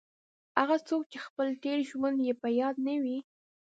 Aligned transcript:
هغه 0.59 0.77
څوک 0.87 1.01
چې 1.11 1.17
خپل 1.27 1.47
تېر 1.63 1.77
ژوند 1.89 2.17
یې 2.27 2.33
په 2.41 2.47
یاد 2.59 2.75
نه 2.87 2.95
وي. 3.03 3.17